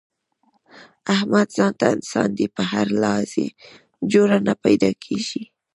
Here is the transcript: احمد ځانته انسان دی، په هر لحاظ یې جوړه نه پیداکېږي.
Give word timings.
احمد 1.15 1.47
ځانته 1.57 1.85
انسان 1.95 2.29
دی، 2.37 2.47
په 2.55 2.61
هر 2.71 2.85
لحاظ 3.01 3.31
یې 3.41 3.47
جوړه 4.11 4.37
نه 4.47 4.53
پیداکېږي. 4.63 5.43